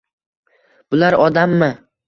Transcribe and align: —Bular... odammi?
—Bular... 0.95 1.19
odammi? 1.29 1.71